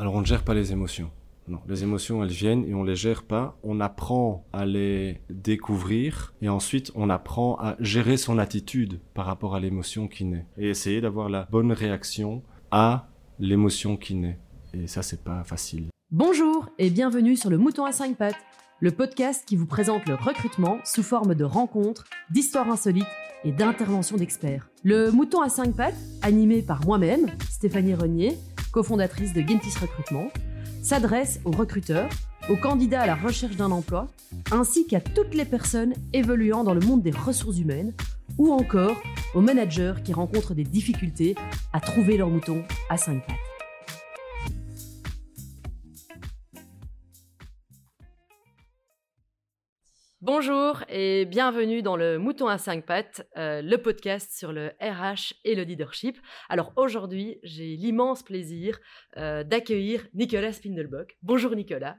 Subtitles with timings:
[0.00, 1.10] Alors on ne gère pas les émotions.
[1.46, 3.58] Non, les émotions, elles viennent et on les gère pas.
[3.62, 9.54] On apprend à les découvrir et ensuite on apprend à gérer son attitude par rapport
[9.54, 13.08] à l'émotion qui naît et essayer d'avoir la bonne réaction à
[13.38, 14.38] l'émotion qui naît.
[14.72, 15.88] Et ça, c'est pas facile.
[16.10, 18.42] Bonjour et bienvenue sur le Mouton à 5 pattes,
[18.80, 23.04] le podcast qui vous présente le recrutement sous forme de rencontres, d'histoires insolites
[23.44, 24.70] et d'interventions d'experts.
[24.82, 28.38] Le Mouton à 5 pattes, animé par moi-même, Stéphanie Renier,
[28.72, 30.28] cofondatrice de Gentis Recrutement,
[30.82, 32.08] s'adresse aux recruteurs,
[32.48, 34.08] aux candidats à la recherche d'un emploi,
[34.50, 37.92] ainsi qu'à toutes les personnes évoluant dans le monde des ressources humaines,
[38.38, 38.96] ou encore
[39.34, 41.34] aux managers qui rencontrent des difficultés
[41.72, 43.49] à trouver leur mouton à 5 pattes.
[50.22, 55.32] Bonjour et bienvenue dans le Mouton à 5 pattes, euh, le podcast sur le RH
[55.46, 56.18] et le leadership.
[56.50, 58.78] Alors aujourd'hui, j'ai l'immense plaisir
[59.16, 61.16] euh, d'accueillir Nicolas Spindelbock.
[61.22, 61.96] Bonjour Nicolas.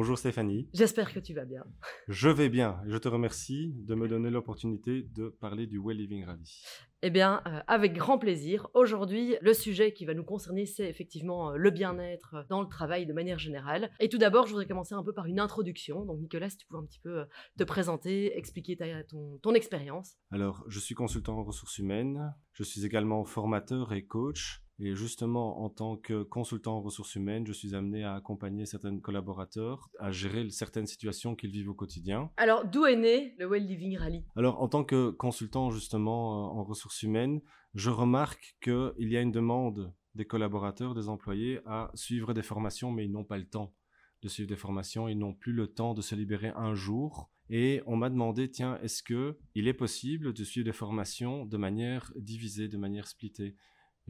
[0.00, 0.68] Bonjour Stéphanie.
[0.74, 1.64] J'espère que tu vas bien.
[2.06, 2.80] Je vais bien.
[2.86, 6.62] Je te remercie de me donner l'opportunité de parler du Well Living Rally.
[7.02, 8.68] Eh bien, euh, avec grand plaisir.
[8.74, 13.06] Aujourd'hui, le sujet qui va nous concerner, c'est effectivement euh, le bien-être dans le travail
[13.06, 13.90] de manière générale.
[13.98, 16.04] Et tout d'abord, je voudrais commencer un peu par une introduction.
[16.04, 17.24] Donc, Nicolas, si tu pouvais un petit peu euh,
[17.58, 20.14] te présenter, expliquer ta, ton, ton expérience.
[20.30, 22.32] Alors, je suis consultant en ressources humaines.
[22.52, 24.62] Je suis également formateur et coach.
[24.80, 28.96] Et justement, en tant que consultant en ressources humaines, je suis amené à accompagner certains
[29.00, 32.30] collaborateurs à gérer certaines situations qu'ils vivent au quotidien.
[32.36, 34.24] Alors, d'où est né le Well Living Rally?
[34.36, 37.40] Alors, en tant que consultant justement en ressources humaines,
[37.74, 42.92] je remarque qu'il y a une demande des collaborateurs, des employés à suivre des formations,
[42.92, 43.74] mais ils n'ont pas le temps
[44.22, 47.30] de suivre des formations, ils n'ont plus le temps de se libérer un jour.
[47.50, 51.56] Et on m'a demandé, tiens, est-ce que il est possible de suivre des formations de
[51.56, 53.56] manière divisée, de manière splittée?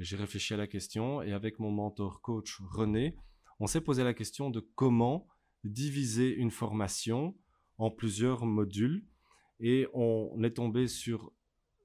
[0.05, 3.17] J'ai réfléchi à la question et avec mon mentor coach René,
[3.61, 5.27] on s'est posé la question de comment
[5.65, 7.37] diviser une formation
[7.79, 9.05] en plusieurs modules
[9.61, 11.33] et on est tombé sur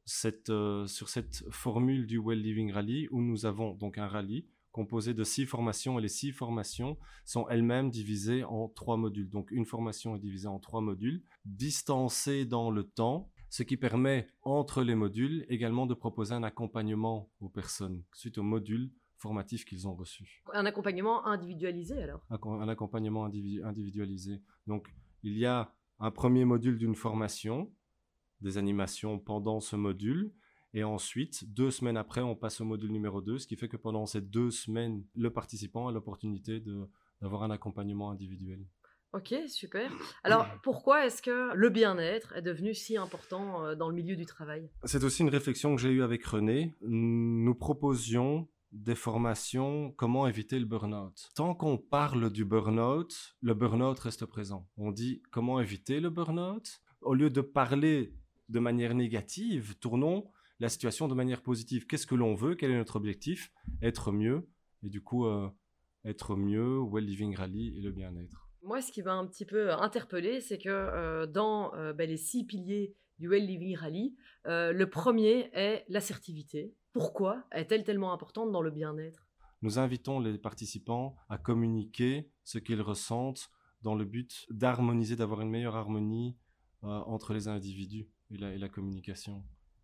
[0.06, 4.48] cette, euh, sur cette formule du Well Living Rally où nous avons donc un rallye
[4.72, 9.30] composé de six formations et les six formations sont elles-mêmes divisées en trois modules.
[9.30, 14.28] Donc une formation est divisée en trois modules, distancée dans le temps ce qui permet
[14.42, 19.88] entre les modules également de proposer un accompagnement aux personnes suite aux modules formatifs qu'ils
[19.88, 20.42] ont reçus.
[20.54, 22.26] Un accompagnement individualisé alors?
[22.32, 24.42] Un, accompagnement individualisé.
[24.66, 24.92] Donc
[25.22, 27.72] il y a un premier module d'une formation,
[28.42, 30.34] des animations pendant ce module,
[30.74, 33.78] et ensuite, deux semaines après, on passe au module numéro 2, ce qui fait que
[33.78, 36.60] pendant ces deux semaines, le participant a l'opportunité
[37.22, 38.66] d'avoir un accompagnement individuel.
[39.14, 39.92] Ok, super.
[40.24, 44.26] Alors, pourquoi est-ce que le bien-être est devenu si important euh, dans le milieu du
[44.26, 44.70] travail?
[44.86, 46.74] C'est aussi une réflexion que j'ai eue avec René.
[46.82, 51.30] Nous proposions des formations comment éviter le burn-out.
[51.36, 54.68] Tant qu'on parle du burn-out, le burn-out reste présent.
[54.78, 56.82] On dit comment éviter le burn-out?
[57.02, 58.16] Au lieu de parler
[58.50, 61.86] de manière négative, tournons la situation de manière positive.
[61.86, 62.56] Qu'est-ce que l'on veut?
[62.56, 63.52] Quel est notre objectif?
[63.82, 64.48] Être mieux.
[64.82, 65.50] Et du coup, euh,
[66.04, 68.43] être mieux, Well Living Rally et le bien-être.
[68.64, 72.16] Moi, ce qui m'a un petit peu interpellé, c'est que euh, dans euh, ben, les
[72.16, 74.16] six piliers du Well Living Rally,
[74.46, 76.74] euh, le premier est l'assertivité.
[76.94, 79.28] Pourquoi est-elle tellement importante dans le bien-être?
[79.64, 83.50] Nous invitons les participants à communiquer ce qu'ils ressentent
[83.82, 86.38] dans le but d'harmoniser, d'avoir une meilleure harmonie
[86.82, 89.44] entre les individus et la, communication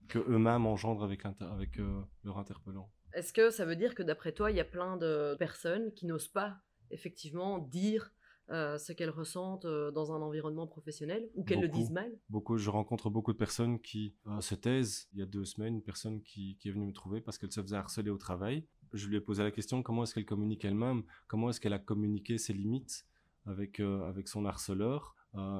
[0.09, 1.78] que eux-mêmes engendrent avec, avec
[2.23, 2.91] leur interpellant.
[3.13, 6.06] Est-ce que ça veut dire que d'après toi, il y a plein de personnes qui
[6.06, 6.57] n'osent pas
[6.91, 8.12] effectivement dire
[8.51, 12.57] euh, ce qu'elles ressentent euh, dans un environnement professionnel ou qu'elles le disent mal Beaucoup,
[12.57, 15.07] je rencontre beaucoup de personnes qui euh, se taisent.
[15.13, 17.61] Il y a deux semaines, une personne qui, est venue me trouver parce qu'elle se
[17.61, 18.65] faisait harceler au travail.
[18.93, 21.03] Je lui ai posé la question comment est-ce qu'elle communique elle-même?
[21.27, 23.05] Comment est-ce qu'elle a communiqué ses limites
[23.45, 25.15] avec, avec son harceleur?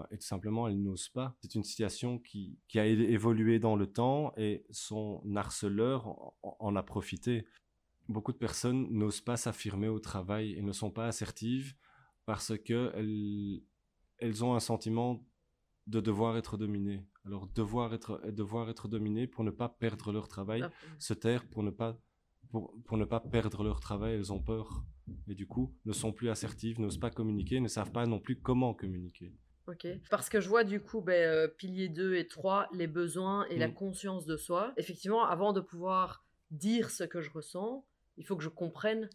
[0.10, 1.38] Et tout simplement, elle n'ose pas.
[1.44, 6.82] C'est une situation qui, qui, a évolué dans le temps et son harceleur en a
[6.82, 7.46] profité.
[8.08, 11.76] Beaucoup de personnes n'osent pas s'affirmer au travail et ne sont pas assertives
[12.30, 12.94] parce que
[14.20, 15.26] elles, ont un sentiment
[15.88, 17.04] de devoir être dominées.
[17.26, 20.72] Alors devoir être devoir être dominées pour ne pas perdre leur travail, ah.
[21.00, 22.00] se taire pour ne pas
[22.52, 24.86] pour, ne pas perdre leur travail, elles ont peur
[25.28, 28.40] et du coup ne sont plus assertives, n'osent pas communiquer, ne savent pas non plus
[28.40, 29.34] comment communiquer.
[29.66, 29.88] Ok.
[30.12, 33.58] Parce que je vois du coup, ben, euh, pilier 2 et 3, les besoins et
[33.58, 33.74] la mm.
[33.74, 34.72] conscience de soi.
[34.78, 37.88] Effectivement, avant de pouvoir dire ce que je ressens,
[38.18, 39.10] il faut que je comprenne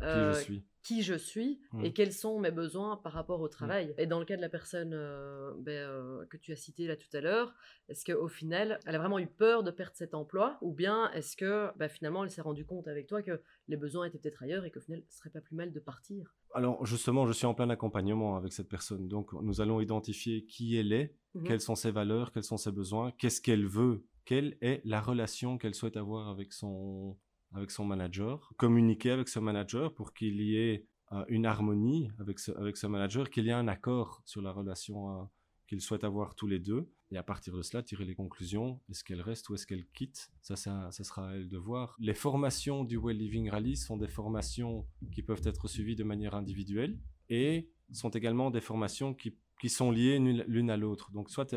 [0.00, 1.84] qui je suis qui je suis Mmh.
[1.86, 3.94] et quels sont mes besoins par rapport au travail.
[3.96, 6.94] Et dans le cas de la personne euh, ben, euh, que tu as citée là
[6.94, 7.54] tout à l'heure,
[7.88, 11.38] est-ce qu'au final, elle a vraiment eu peur de perdre cet emploi ou bien est-ce
[11.38, 14.66] que ben, finalement, elle s'est rendue compte avec toi que les besoins étaient peut-être ailleurs
[14.66, 16.34] et qu'au final, ce serait pas plus mal de partir?
[16.52, 19.08] Alors justement, je suis en plein accompagnement avec cette personne.
[19.08, 21.44] Donc nous allons identifier qui elle est, Mhm.
[21.44, 25.56] quelles sont ses valeurs, quels sont ses besoins, qu'est-ce qu'elle veut, quelle est la relation
[25.58, 27.16] qu'elle souhaite avoir avec son,
[27.54, 32.38] avec son manager, communiquer avec ce manager pour qu'il y ait euh, une harmonie avec
[32.38, 35.24] ce, avec ce manager, qu'il y ait un accord sur la relation euh,
[35.66, 39.04] qu'ils souhaitent avoir tous les deux, et à partir de cela, tirer les conclusions, est-ce
[39.04, 41.96] qu'elle reste ou est-ce qu'elle quitte, ça, ça, ça sera à elle de voir.
[41.98, 46.34] Les formations du Well Living Rally sont des formations qui peuvent être suivies de manière
[46.34, 46.98] individuelle,
[47.30, 51.12] et sont également des formations qui, qui sont liées l'une à l'autre.
[51.12, 51.54] Donc soit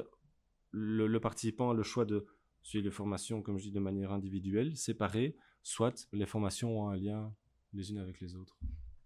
[0.72, 2.26] le, le participant a le choix de
[2.62, 5.36] suivre les formations, comme je dis, de manière individuelle, séparée,
[5.68, 7.34] soit les formations ont un lien
[7.74, 8.58] les unes avec les autres.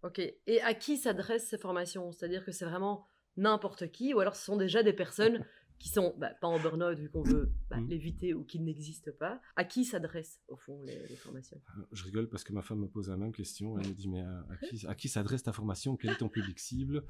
[0.03, 0.19] Ok.
[0.19, 2.11] Et à qui s'adressent ces formations?
[2.11, 3.05] C'est-à-dire que c'est vraiment
[3.37, 5.43] n'importe qui ou alors ce sont déjà des personnes
[5.79, 7.87] qui sont bah, pas en burn-out vu qu'on veut bah, Mm.
[7.87, 9.41] l'éviter ou qui n'existent pas.
[9.55, 11.59] À qui s'adressent au fond les, les formations?
[11.77, 13.79] Euh, Je rigole parce que ma femme me pose la même question.
[13.79, 15.97] Elle me dit Mais à, à qui, à qui s'adresse ta formation?
[15.97, 17.03] Quel est ton public cible?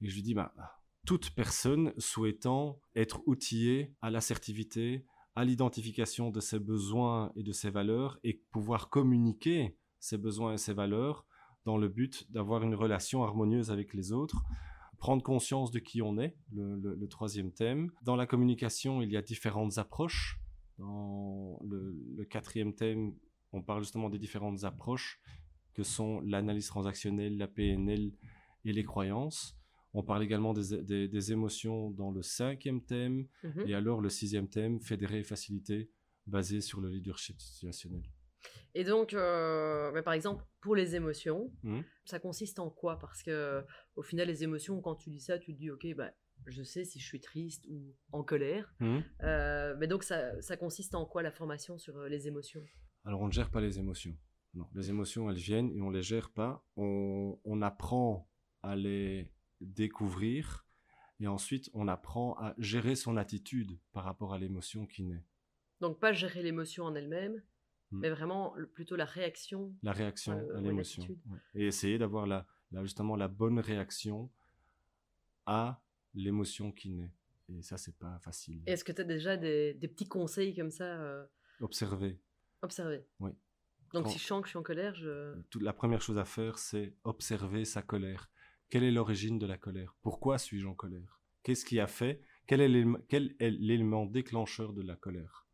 [0.00, 0.54] Et je lui dis bah,
[1.04, 5.04] Toute personne souhaitant être outillée à l'assertivité,
[5.36, 10.58] à l'identification de ses besoins et de ses valeurs et pouvoir communiquer ses besoins et
[10.58, 11.26] ses valeurs
[11.64, 14.44] dans le but d'avoir une relation harmonieuse avec les autres.
[14.98, 17.90] Prendre conscience de qui on est, le, troisième thème.
[18.02, 20.38] Dans la communication, il y a différentes approches.
[20.78, 23.14] Dans le, le quatrième thème,
[23.52, 25.20] on parle justement des différentes approches
[25.74, 28.12] que sont l'analyse transactionnelle, la PNL
[28.64, 29.56] et les croyances.
[29.94, 33.26] On parle également des, des- des émotions dans le cinquième thème.
[33.44, 33.64] Mhm.
[33.68, 35.90] Et alors le sixième thème, fédérer et faciliter,
[36.26, 38.02] basé sur le leadership situationnel.
[38.74, 41.84] Et donc, euh, bah, par exemple, pour les émotions, Mhm.
[42.04, 42.98] ça consiste en quoi?
[42.98, 43.62] Parce que
[43.94, 46.10] au final, les émotions, quand tu dis ça, tu te dis, ok, bah,
[46.46, 48.74] je sais si je suis triste ou en colère.
[48.80, 49.02] Mhm.
[49.22, 52.62] Euh, mais donc, ça, ça consiste en quoi la formation sur euh, les émotions?
[53.04, 54.16] Alors on ne gère pas les émotions.
[54.54, 56.64] Non, les émotions, elles viennent et on les gère pas.
[56.76, 58.28] On, on apprend
[58.62, 59.30] à les
[59.64, 60.66] découvrir
[61.20, 65.24] et ensuite on apprend à gérer son attitude par rapport à l'émotion qui naît.
[65.80, 67.42] Donc, pas gérer l'émotion en elle-même,
[67.92, 68.00] Mhm.
[68.00, 69.74] mais vraiment le- plutôt la réaction.
[69.82, 71.02] La réaction Euh, à l'émotion.
[71.26, 71.38] Ouais.
[71.54, 74.30] Et essayer d'avoir la, la- justement la bonne réaction
[75.46, 75.82] à
[76.14, 77.12] l'émotion qui naît.
[77.48, 78.62] Et ça, c'est pas facile.
[78.66, 81.26] Est-ce que tu as déjà des, des petits conseils comme ça euh,
[81.60, 82.18] Observer.
[82.62, 83.04] observer?
[83.20, 83.32] Oui.
[83.92, 85.34] Donc, Quand- si je sens que je suis en colère, je.
[85.50, 88.30] Toute la première chose à faire, c'est observer sa colère.
[88.74, 89.94] Quelle est l'origine de la colère?
[90.02, 91.20] Pourquoi suis-je en colère?
[91.44, 92.20] Qu'est-ce qui a fait?
[92.48, 95.46] Quel est, l'élément, déclencheur de la colère?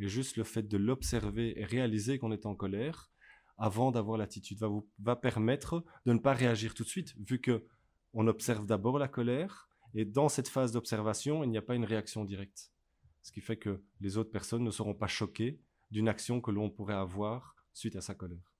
[0.00, 3.12] Et juste le fait de l'observer et réaliser qu'on est en colère,
[3.58, 7.40] avant d'avoir l'attitude, va, vous, va permettre de ne pas réagir tout de suite, vu
[7.40, 7.64] que
[8.12, 11.84] on observe d'abord la colère, et dans cette phase d'observation, il n'y a pas une
[11.84, 12.72] réaction directe.
[13.22, 15.60] Ce qui fait que les autres personnes ne seront pas choquées
[15.92, 18.52] d'une action que l'on pourrait avoir suite à sa colère.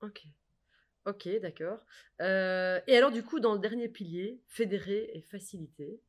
[0.00, 0.26] Ok.
[1.06, 1.78] Ok, d'accord.
[2.20, 6.00] Euh, et alors, du coup, dans le dernier pilier, fédérer et faciliter,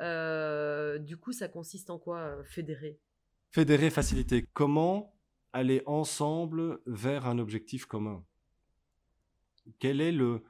[0.00, 2.98] euh, du coup, ça consiste en quoi, euh, fédérer?
[3.50, 4.46] Fédérer, faciliter.
[4.52, 5.14] Comment
[5.52, 8.24] aller ensemble vers un objectif commun?
[9.82, 10.42] Est le,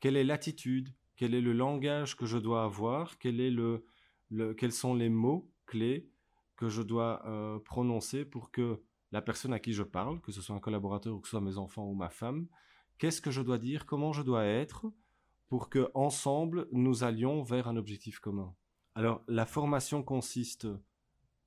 [0.00, 0.88] quelle est l'attitude?
[1.16, 3.18] Quel est le langage que je dois avoir?
[3.18, 3.84] Quel est le,
[4.54, 6.08] Quels sont les mots clés
[6.56, 7.22] que je dois
[7.64, 8.80] prononcer pour que
[9.12, 11.40] la personne à qui je parle, que ce soit un collaborateur ou que ce soit
[11.40, 12.48] mes enfants ou ma femme,
[12.98, 14.86] qu'est-ce que je dois dire Comment je dois être
[15.48, 18.54] pour que ensemble nous allions vers un objectif commun
[18.94, 20.66] Alors, la formation consiste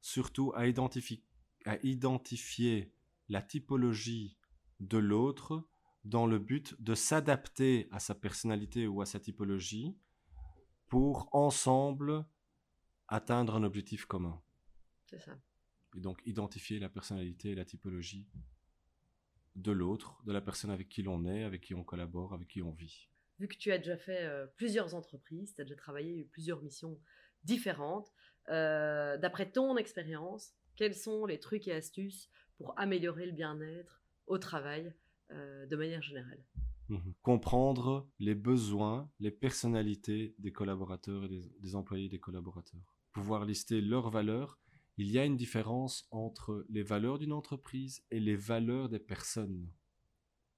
[0.01, 1.24] surtout à, identifi-
[1.65, 2.93] à identifier
[3.27, 4.38] la typologie
[4.79, 5.67] de l'autre
[6.05, 9.97] dans le but de s'adapter à sa personnalité ou à sa typologie
[10.88, 12.25] pour ensemble
[13.07, 14.41] atteindre un objectif commun.
[15.05, 15.38] C'est ça.
[15.95, 18.27] Et donc identifier la personnalité et la typologie
[19.56, 22.62] de l'autre, de la personne avec qui l'on est, avec qui on collabore, avec qui
[22.62, 23.10] on vit.
[23.39, 26.62] Vu que tu as déjà fait euh, plusieurs entreprises, tu as déjà travaillé eu plusieurs
[26.62, 27.00] missions
[27.44, 28.12] différentes,
[28.50, 34.38] euh, d'après ton expérience, quels sont les trucs et astuces pour améliorer le bien-être au
[34.38, 34.94] travail
[35.32, 36.44] euh, de manière générale?
[36.89, 37.13] Mhm.
[37.22, 42.96] Comprendre les besoins, les personnalités des collaborateurs et des, des employés des collaborateurs.
[43.13, 44.60] Pouvoir lister leurs valeurs.
[45.01, 49.72] Il y a une différence entre les valeurs d'une entreprise et les valeurs des personnes.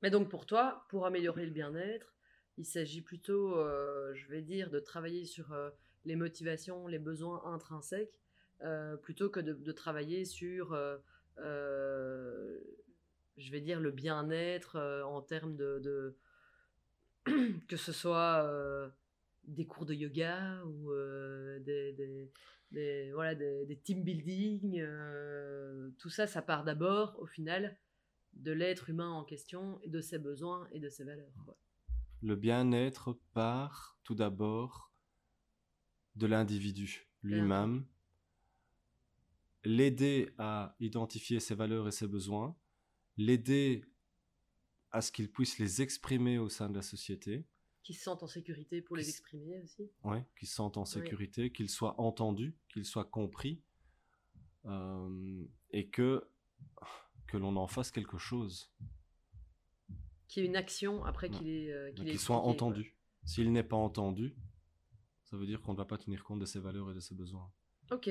[0.02, 2.16] Mais donc pour toi, pour améliorer le bien-être,
[2.58, 5.70] il s'agit plutôt, euh, je vais dire, de travailler sur euh,
[6.06, 8.20] les motivations, les besoins intrinsèques,
[8.64, 10.76] euh, plutôt que de, travailler sur,
[11.38, 12.58] je
[13.52, 16.18] vais dire, le bien-être en termes de,
[17.68, 18.92] que ce soit
[19.44, 20.92] des cours de yoga ou
[21.60, 22.32] des,
[22.72, 27.78] des, voilà, des, team building, euh, tout ça, ça part d'abord, au final,
[28.34, 31.56] de l'être humain en question et de ses besoins et de ses valeurs.
[32.22, 34.92] Le bien-être part tout d'abord
[36.16, 37.86] de l'individu lui-même.
[39.63, 42.56] L'aider à identifier ses valeurs et ses besoins.
[43.18, 43.86] L'aider
[44.92, 47.46] à ce qu'il puisse les exprimer au sein de la société.
[47.84, 49.90] Qui se sentent en sécurité pour Qui les exprimer aussi.
[50.04, 53.62] Ouais, qu'il se sente en sécurité, qu'il soit entendu, qu'il soit compris.
[54.66, 56.24] euh, et que,
[57.28, 58.72] que l'on en fasse quelque chose.
[60.28, 61.38] Qu'il y ait une action après Ouais.
[61.38, 62.96] qu'il est, euh, qu'il soit entendu.
[63.26, 64.36] S'il n'est pas entendu,
[65.24, 67.16] ça veut dire qu'on ne va pas tenir compte de ses valeurs et de ses
[67.16, 67.52] besoins.
[67.90, 68.10] Ok.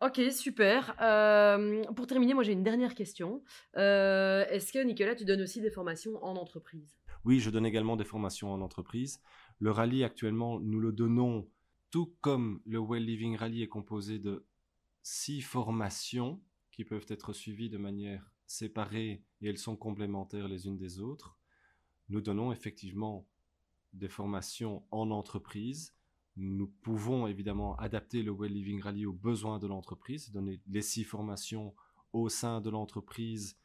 [0.00, 0.94] Ok, super.
[1.02, 3.42] Euh, pour terminer, moi j'ai une dernière question.
[3.76, 6.96] Euh, Est-ce que Nicolas, tu donnes aussi des formations en entreprise?
[7.28, 9.20] Oui, je donne également des formations en entreprise.
[9.58, 11.46] Le rallye actuellement, nous le donnons
[11.90, 14.46] tout comme le Well Living Rally est composé de
[15.02, 20.78] six formations qui peuvent être suivies de manière séparée et elles sont complémentaires les unes
[20.78, 21.36] des autres.
[22.08, 23.28] Nous donnons effectivement
[23.92, 25.94] des formations en entreprise.
[26.38, 31.04] Nous pouvons évidemment adapter le Well Living Rally aux besoins de l'entreprise, donner les six
[31.04, 31.74] formations
[32.14, 33.58] au sein de l'entreprise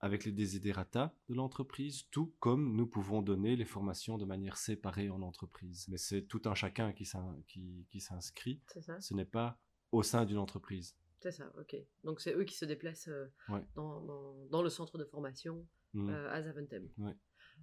[0.00, 5.10] avec les desiderata de l'entreprise, tout comme nous pouvons donner les formations de manière séparée
[5.10, 5.86] en entreprise.
[5.88, 9.58] Mais c'est tout un chacun qui s'in- qui- qui s'inscrit, C'est ça ce n'est pas
[9.92, 10.96] au sein d'une entreprise.
[11.20, 11.76] C'est ça, ok.
[12.04, 13.62] Donc c'est eux qui se déplacent euh, Ouais.
[13.74, 16.08] dans, dans- dans le centre de formation Mm.
[16.08, 16.88] euh, à Zaventem.
[16.98, 17.16] Ouais.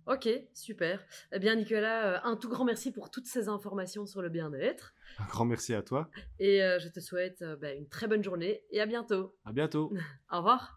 [0.06, 1.04] Ok, super.
[1.32, 4.94] Eh bien Nicolas, euh, un tout grand merci pour toutes ces informations sur le bien-être.
[5.18, 6.12] Un grand merci à toi.
[6.38, 9.36] Et euh, je te souhaite bah, une très bonne journée et à bientôt.
[9.44, 9.92] À bientôt.
[10.32, 10.77] Au revoir.